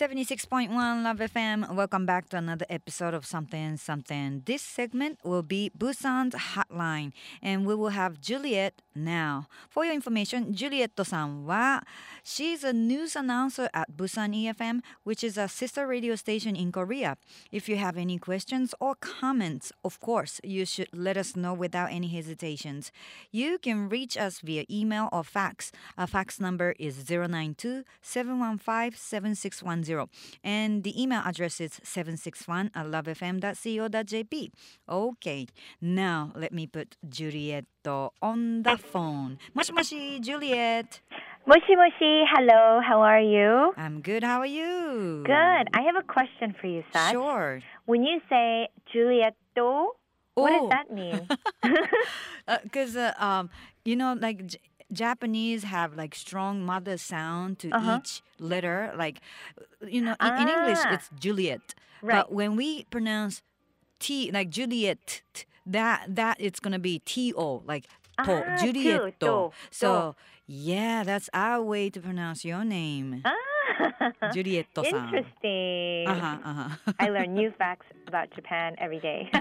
[0.00, 0.70] 76.1
[1.04, 1.74] Love FM.
[1.74, 4.40] Welcome back to another episode of Something Something.
[4.46, 9.46] This segment will be Busan's Hotline, and we will have Juliet now.
[9.68, 11.80] For your information, Juliet san wa
[12.24, 17.18] she's a news announcer at Busan EFM, which is a sister radio station in Korea.
[17.52, 21.92] If you have any questions or comments, of course, you should let us know without
[21.92, 22.90] any hesitations.
[23.30, 25.72] You can reach us via email or fax.
[25.98, 29.89] Our fax number is 092 715 7610
[30.44, 34.50] and the email address is 761 at lovefm.co.jp.
[34.88, 35.46] Okay,
[35.80, 37.64] now let me put Juliet
[38.22, 39.38] on the phone.
[39.54, 41.00] Moshi moshi, Juliet.
[41.46, 43.72] Moshi Moshi, hello, how are you?
[43.76, 44.22] I'm good.
[44.22, 45.22] How are you?
[45.24, 45.66] Good.
[45.74, 47.12] I have a question for you, Sach.
[47.12, 47.60] Sure.
[47.86, 49.96] When you say Julietto,
[50.34, 50.68] what Oh.
[50.68, 51.26] does that mean?
[52.62, 53.48] Because, uh, um,
[53.84, 54.56] you know, like
[54.92, 57.98] Japanese have like strong mother sound to Uh-huh.
[58.00, 58.92] each letter.
[58.96, 59.20] Like,
[59.86, 60.94] you know, in, in English Ah.
[60.94, 61.74] it's Juliet.
[62.02, 62.24] Right.
[62.24, 63.42] But when we pronounce
[64.00, 65.22] T, like Juliet,
[65.66, 67.84] that that it's gonna be T O, like
[68.24, 69.10] to, Ah, Julietto.
[69.20, 70.14] to, to, So
[70.46, 74.94] yeah, that's our way to pronounce your name, ah, Julietto-san.
[75.14, 76.08] interesting.
[76.08, 76.38] Uh huh.
[76.44, 76.92] Uh huh.
[76.98, 79.30] I learn new facts about Japan every day.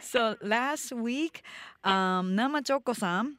[0.00, 1.42] So last week,
[1.84, 3.36] um, Nama Choco-san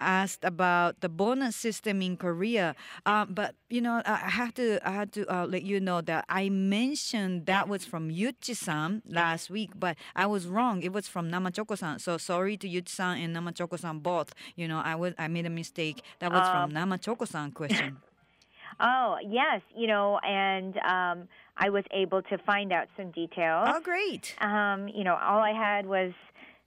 [0.00, 2.74] asked about the bonus system in Korea.
[3.06, 6.24] Uh, but you know, I have to I had to uh, let you know that
[6.28, 10.82] I mentioned that was from Yuchi-san last week, but I was wrong.
[10.82, 11.98] It was from Nama Choco-san.
[12.00, 14.32] So sorry to Yuchi-san and Nama Choco-san both.
[14.56, 16.02] You know, I was I made a mistake.
[16.20, 17.98] That was from Um, Nama Choco-san question.
[18.80, 23.68] oh, yes, you know, and um, I was able to find out some details.
[23.70, 24.34] oh, great.
[24.40, 26.12] um, you know, all I had was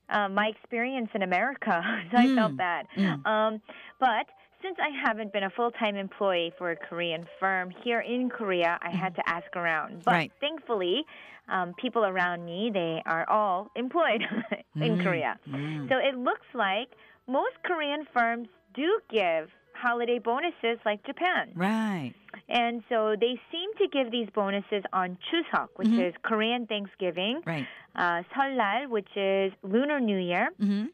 [0.10, 2.88] uh, my experience in America, so I felt Mm, bad.
[2.98, 3.26] mm.
[3.26, 3.62] Um,
[4.00, 4.26] but
[4.62, 8.92] since I haven't been a full-time employee for a Korean firm here in Korea, I
[8.92, 10.04] had to ask around.
[10.06, 10.12] But.
[10.12, 10.32] Right.
[10.40, 11.04] thankfully,
[11.50, 14.22] um, people around me they are all employed
[14.76, 15.38] in Mm, Korea.
[15.50, 15.90] mm.
[15.90, 16.90] So it looks like
[17.28, 19.50] most Korean firms do give
[19.88, 21.46] holiday bonuses like Japan.
[21.56, 22.14] Right.
[22.62, 26.08] And so they seem to give these bonuses on Chuseok, which Mhm.
[26.08, 27.68] is Korean Thanksgiving, Right.
[28.02, 30.86] uh, Seollal, which is Lunar New Year, Mm-hmm.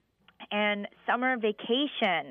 [0.52, 2.24] and summer vacation.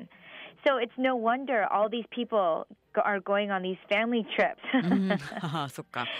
[0.65, 2.67] So it's no wonder all these people
[3.03, 4.61] are going on these family trips.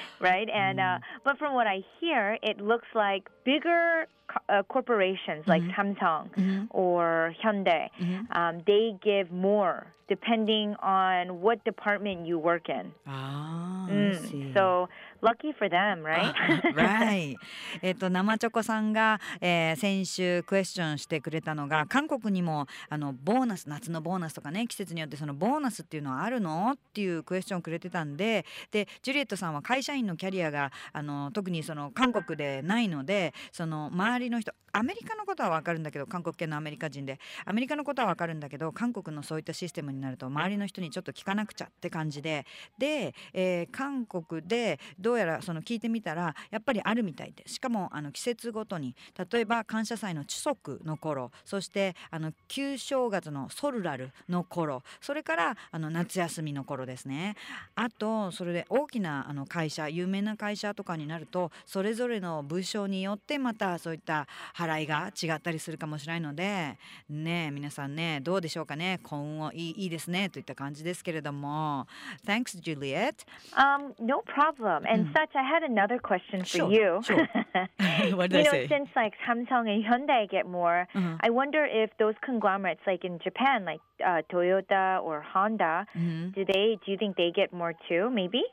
[0.20, 0.50] right?
[0.50, 4.08] And uh, but from what I hear, it looks like bigger
[4.48, 5.82] uh, corporations like mm-hmm.
[5.82, 6.66] Samsung mm-hmm.
[6.70, 8.32] or Hyundai, mm-hmm.
[8.38, 12.92] um, they give more depending on what department you work in.
[13.06, 14.54] Ah, mm.
[14.56, 14.90] so
[15.22, 16.34] lucky for them, right?
[16.34, 16.34] あ
[17.10, 17.36] right.
[17.82, 42.46] えっと生チョコさんが、えー先週クエスチョンしてくれたのが韓国にもあのボーナス夏のボーナスとかね季節によってそのボーナスっていうのはあるのっていうクエスチョンをくれてたんででジュリエットさんは会社員のキャリアがあの特にその韓国でないのでその周りの人アメリカのことは分かるんだけど韓国系のアメリカ人でアメリカのことは分かるんだけど韓国のそういったシステムになると周りの人にちょっと聞かなくちゃって感じで
[42.78, 48.96] で、えー韓国でどどうやらその聞いてみたらやっぱりあるみたいでしかもあの季節ごとに
[49.32, 57.36] 例えば感謝祭のチュソクの頃そしてあの旧正月のソルラルの頃それからあの夏休みの頃ですね。
[57.74, 66.78] あとそれで大きなあの会社有名な会社とかになるとそれぞれの部署によってまたそういった払いが違ったりするかもしれないので
[67.10, 69.00] ね皆さんねどうでしょうかね？
[69.02, 70.30] 幸運をいいいいですね？
[70.30, 71.88] といった感じですけれども。
[72.28, 73.26] Thanks Juliet.
[73.56, 74.84] Um, no problem.
[75.00, 75.14] And Mm.
[75.14, 77.02] such, I had another question for Sure, you.
[77.04, 77.28] sure.
[78.18, 78.68] What did you I know, say?
[78.68, 81.18] since like Samsung and Hyundai get more, Uh-huh.
[81.22, 86.34] I wonder if those conglomerates, like in Japan, like uh, Toyota or Honda, Mhm.
[86.36, 86.78] do they?
[86.84, 88.10] Do you think they get more too?
[88.10, 88.44] Maybe.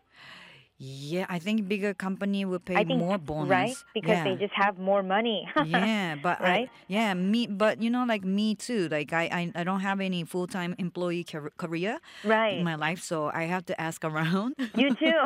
[0.78, 3.48] Yeah, I think bigger company will pay I think more bonus.
[3.48, 4.24] right because yeah.
[4.24, 5.48] they just have more money.
[5.64, 6.68] yeah, but Right?
[6.68, 8.88] I, yeah, me, but you know, like me too.
[8.88, 12.58] Like I, I, I don't have any full time employee car- career right.
[12.58, 14.54] in my life, so I have to ask around.
[14.76, 15.20] you too.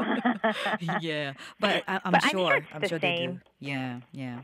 [1.00, 2.50] yeah, but I, I'm But I'm sure.
[2.50, 3.38] sure I'm the sure they do.
[3.58, 4.40] Yeah, yeah.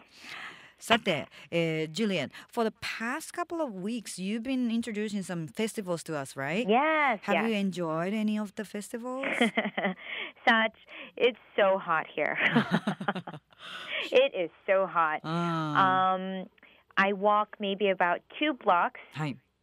[0.78, 6.16] Sate, eh, Juliet, for the past couple of weeks, you've been introducing some festivals to
[6.16, 6.68] us, right?
[6.68, 7.20] Yes.
[7.22, 7.48] Have yes.
[7.48, 9.26] you enjoyed any of the festivals?
[10.48, 10.76] Such,
[11.16, 12.38] it's so hot here.
[14.12, 15.20] it is so hot.
[15.24, 16.14] Ah.
[16.14, 16.46] Um,
[16.96, 19.00] I walk maybe about two blocks.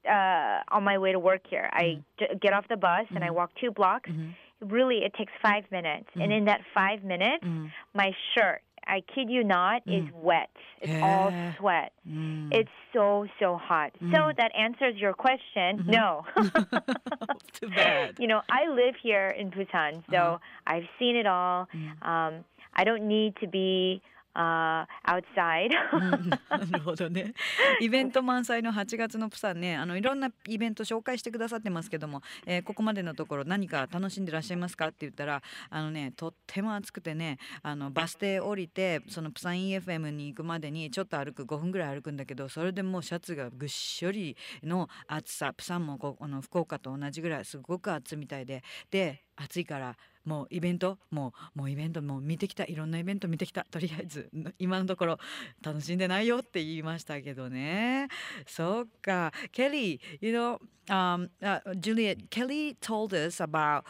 [0.06, 1.80] Uh, on my way to work here, mm.
[1.80, 2.38] I mm-hmm.
[2.42, 3.16] get off the bus mm.
[3.16, 3.38] and I mm-hmm.
[3.38, 4.10] walk two blocks.
[4.10, 4.32] Mm-hmm
[4.70, 6.22] really it takes five minutes mm-hmm.
[6.22, 7.70] and in that five minutes mm.
[7.94, 10.04] my shirt I kid you not, mm.
[10.04, 10.50] is wet.
[10.82, 11.06] It's yeah.
[11.06, 11.94] all sweat.
[12.08, 12.50] Mm.
[12.52, 13.92] It's so, so hot.
[14.02, 14.12] Mm.
[14.12, 15.80] So that answers your question.
[15.80, 15.92] Mm-hmm.
[15.92, 16.26] No.
[17.54, 18.16] Too bad.
[18.20, 20.38] You know, I live here in Busan, so uh-huh.
[20.68, 21.68] I've seen it all.
[21.74, 22.08] Mm.
[22.08, 22.46] Um,
[22.76, 24.02] I don't need to be
[24.36, 25.70] uh, outside.
[25.94, 27.34] う ん なるほどね。
[27.80, 49.98] イベント満載の8月のプサンね、あのいろんなイベント紹介してくださってますけども、えーここまでのところ何か楽しんでらっしゃいますかって言ったら、あのねとっても暑くてね、あのバス停降りてそのプサン EFM に行くまでにちょっと歩く5分ぐらい歩くんだけど、それでもうシャツがぐっしょりの暑さ、プサンもこあの福岡と同じぐらいすごく暑いみたいで、で暑いから。
[50.26, 54.30] もうイベントもうもうイベントもう見てきたいろんなイベント見てきたとりあえず
[54.60, 55.18] 今のところ
[55.62, 58.08] 楽しんでないよって言いましたけどね
[58.48, 60.60] そうか Kelly you know
[60.90, 63.84] um uh, Juliet Kelly told us about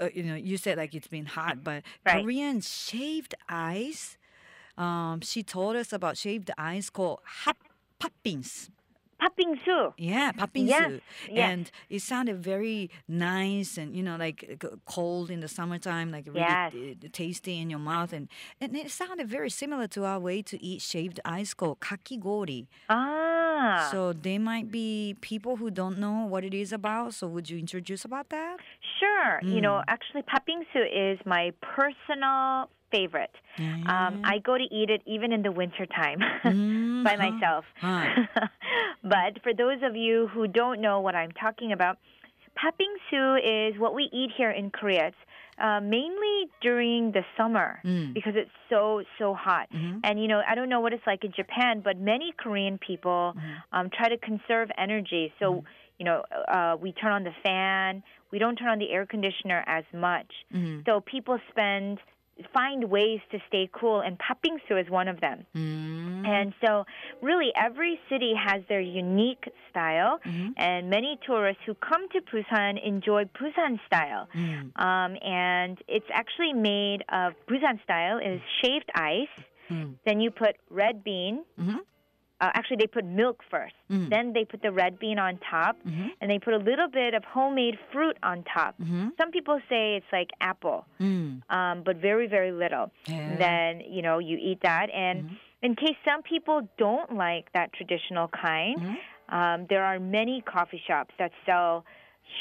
[0.00, 2.22] uh, you know you said like it's been hot but Right.
[2.22, 4.18] Korean shaved ice
[4.76, 7.56] um she told us about shaved ice called hot
[7.98, 8.70] poppins
[9.21, 9.93] 팥빙수.
[9.99, 11.01] yeah, popping Yes, soup.
[11.29, 11.49] yes.
[11.51, 16.25] And it sounded very nice and you know like c- cold in the summertime, like
[16.25, 16.71] really Yes.
[16.73, 18.25] t- tasty in your mouth, and
[18.59, 22.65] and it sounded very similar to our way to eat shaved ice called kakigori.
[22.89, 23.89] Ah.
[23.93, 27.13] So there might be people who don't know what it is about.
[27.13, 28.57] So would you introduce about that?
[28.97, 29.37] Sure.
[29.45, 29.93] You know, Mm.
[29.95, 33.37] actually, 팥빙수 is my personal favorite.
[33.87, 37.23] Um, I go to eat it even in the wintertime Mm, by huh.
[37.29, 37.63] myself.
[37.79, 38.03] Hi.
[39.08, 41.98] But for those of you who don't know what I'm talking about,
[42.56, 45.08] papingsu is what we eat here in Korea.
[45.08, 45.16] It's
[45.58, 48.12] uh, mainly during the summer mm.
[48.12, 49.68] because it's so so hot.
[49.72, 50.00] Mm-hmm.
[50.04, 53.34] And you know, I don't know what it's like in Japan, but many Korean people
[53.36, 53.42] mm.
[53.72, 55.32] um, try to conserve energy.
[55.38, 55.62] So mm.
[55.98, 58.02] you know, uh, we turn on the fan.
[58.32, 60.30] We don't turn on the air conditioner as much.
[60.52, 60.80] Mm-hmm.
[60.84, 61.98] So people spend
[62.52, 65.46] find ways to stay cool, and Papingsu is one of them.
[65.54, 66.26] Mm.
[66.26, 66.84] And so,
[67.22, 70.50] really, every city has their unique style, mm-hmm.
[70.56, 74.28] and many tourists who come to Busan enjoy Busan style.
[74.34, 74.78] Mm.
[74.80, 79.44] Um, and it's actually made of Busan style is shaved ice.
[79.70, 79.94] Mm.
[80.04, 81.44] Then you put red bean.
[81.58, 81.78] Mm-hmm
[82.38, 83.74] uh, actually, they put milk first.
[83.90, 84.10] Mm.
[84.10, 86.10] Then they put the red bean on top, Mhm.
[86.20, 88.74] and they put a little bit of homemade fruit on top.
[88.78, 89.16] Mhm.
[89.16, 91.40] Some people say it's like apple, Mm.
[91.50, 92.92] um, but very, very little.
[93.06, 93.36] Yeah.
[93.36, 95.36] Then you know you eat that, and Mhm.
[95.62, 98.96] in case some people don't like that traditional kind, Mhm.
[99.30, 101.86] um, there are many coffee shops that sell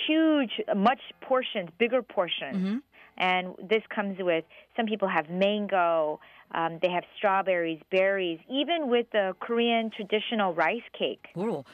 [0.08, 2.82] huge, much portions, bigger portions.
[3.18, 4.44] And this comes with
[4.76, 6.20] some people have mango,
[6.54, 11.26] um, they have strawberries, berries, even with the Korean traditional rice cake.
[11.36, 11.66] Oh,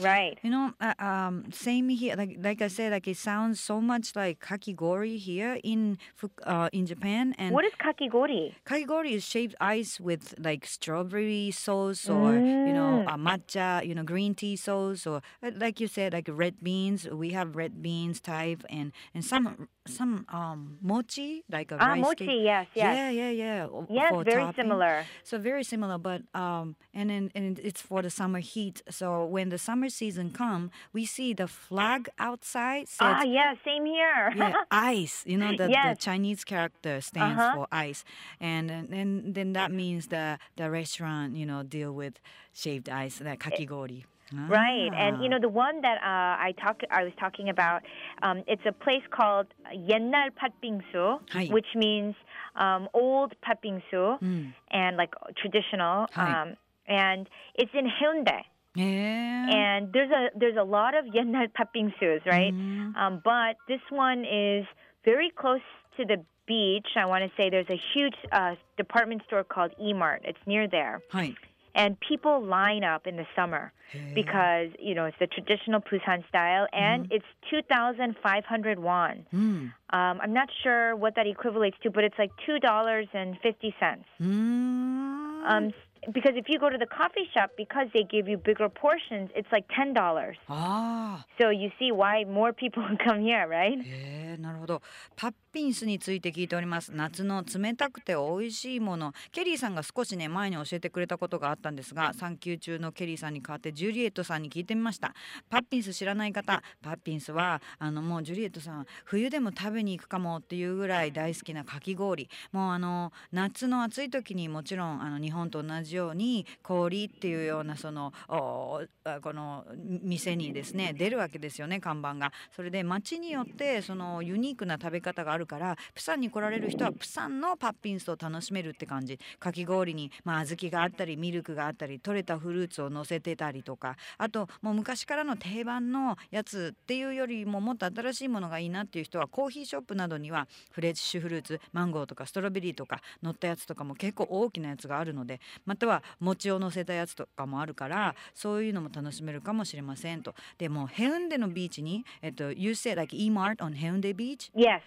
[0.00, 0.38] right.
[0.42, 2.14] You know, uh, um, same here.
[2.14, 5.98] Like like I said, like it sounds so much like kakigori here in
[6.44, 7.34] uh, in Japan.
[7.38, 8.54] And what is kakigori?
[8.64, 12.68] Kakigori is shaved ice with like strawberry sauce or mm.
[12.68, 16.28] you know uh, matcha, you know green tea sauce or uh, like you said, like
[16.30, 17.08] red beans.
[17.08, 19.49] We have red beans type and and some
[19.86, 22.26] some um mochi like a Ah, rice mochi.
[22.26, 22.40] cake.
[22.44, 23.66] Yes, yes, Yeah, yeah, yeah.
[23.66, 24.12] o- yes.
[24.24, 24.54] Very topping.
[24.64, 25.04] similar.
[25.24, 28.82] So very similar, but um, and then and it's for the summer heat.
[28.90, 33.84] So when the summer season come, we see the flag outside says Ah, yeah, same
[33.86, 34.32] here.
[34.36, 35.24] yeah, ice.
[35.26, 37.54] You know the, the Chinese character stands Uh-huh.
[37.54, 38.04] for ice,
[38.40, 42.20] and and then then that means the the restaurant you know deal with
[42.52, 44.04] shaved ice, that kakigori.
[44.36, 44.46] Ah.
[44.48, 45.28] Right, and you ah.
[45.28, 47.82] know the one that uh, I talk, I was talking about.
[48.22, 52.14] Um, it's a place called 옛날 팥빙수, which means
[52.56, 54.54] um, old 팥빙수 mm.
[54.70, 56.06] and like traditional.
[56.16, 56.56] Um,
[56.86, 58.42] and it's in Haeundae.
[58.76, 58.84] Yeah.
[58.84, 62.54] And there's a there's a lot of 옛날 팥빙수's, right?
[62.54, 63.22] Mm.
[63.24, 64.64] but this one is
[65.04, 66.86] very close to the beach.
[66.96, 70.22] I want to say there's a huge uh, department store called E Mart.
[70.24, 71.00] It's near there.
[71.10, 71.34] Hi
[71.75, 73.73] and people line up in the summer
[74.13, 79.25] because you know it's the traditional Busan style, and it's two thousand five hundred won.
[79.33, 79.73] うん。
[79.91, 83.73] Um, I'm not sure what that equivalates to, but it's like two dollars and fifty
[83.79, 84.05] cents.
[84.19, 85.45] うーん。
[85.47, 85.73] Um,
[86.13, 89.51] because if you go to the coffee shop, because they give you bigger portions, it's
[89.51, 90.35] like ten dollars.
[90.47, 91.25] ああ。
[91.39, 93.81] So you see why more people come here, right?
[93.83, 94.81] へえなるほど
[95.15, 96.92] パッ ピンスについて聞いております。
[96.94, 99.12] 夏の冷たくて美味しいもの。
[99.32, 105.14] ケリーさんが少しね前に教えてくれたことがあったんですが産休中のケリーさんに代わってジュリエットさんに聞いてみました。
[105.48, 106.62] パッピンス知らない方。
[106.82, 112.28] パッピンスはあのもうジュリエットさん冬でも食べに行くかもっていうぐらい大好きなかき氷。
[112.52, 118.86] もうあの夏の暑い時にもちろんあの日本と同じように氷っていうようなそのこ
[119.32, 119.64] の
[120.02, 122.32] 店にですね出るわけですよね看板が。
[122.54, 129.18] それで街によってそのユニークな食べ方があるるからプサンに来られる人はプサンのパッピンスを楽しめるって感じ。
[129.38, 133.96] かき氷に、まあ、小豆があったりミルクがあったり取れたフルーツを乗せてたりとか。
[134.18, 150.34] あともう昔からの定番のやつっていうよりももっと新しいものがいいなっていう人はコーヒーショップなどにはフレッシュフルーツマンゴーとかストロベリーとか乗ったやつとかも結構大きなやつがあるのでまたは餅を乗せたやつとかもあるからそういうのも楽しめるかもしれませんと。
[150.58, 154.80] でもヘウンデのビーチに、えっと、You say like E-Mart on ヘウンデビーチ Yes.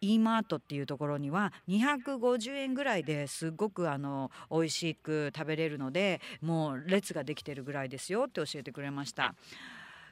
[0.00, 9.34] E マートっていうところには250円ぐらいですごくあの美味しく食べれるのでもう列ができてるぐらいですよって教えてくれました。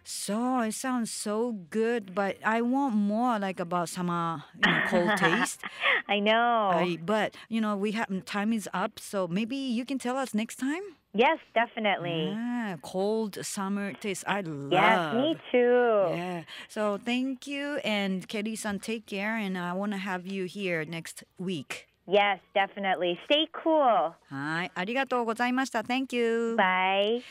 [0.04, 5.18] So it sounds so good, but I want more like about summer, you know, cold
[5.18, 5.60] taste.
[6.08, 6.70] I know.
[6.72, 10.32] I, but you know, we have time is up, so maybe you can tell us
[10.32, 10.97] next time.
[11.17, 12.29] yes, definitely.
[12.31, 14.23] Yeah, cold summer taste.
[14.27, 14.71] I love.
[14.71, 16.15] Yes, me too.
[16.15, 16.43] Yeah.
[16.67, 21.23] So thank you, and Kelly-san, take care, and I want to have you here next
[21.37, 21.87] week.
[22.07, 23.17] Yes, definitely.
[23.25, 24.13] Stay cool.
[24.29, 25.79] はい、ありがとうございました。
[25.81, 26.55] Thank you.
[26.57, 27.21] Bye.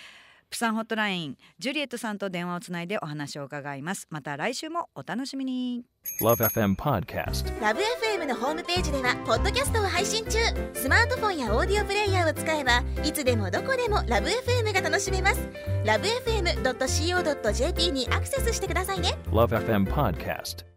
[0.50, 4.08] プサンホットライン、ジュリエットさんと電話をつないでお話を伺います。
[4.10, 5.84] また来週もお楽しみに。
[6.22, 7.62] Love FM Podcast.
[7.62, 10.40] ラブ f m のホームページではポッドキャストを配信中
[10.74, 15.50] スマートフォンやオーディオプレイヤーを使えばいつでもどこでもラブ f m が楽しめます
[15.86, 20.77] ラブ FM.co.jp にアクセスしてくださいね Love FM Podcast.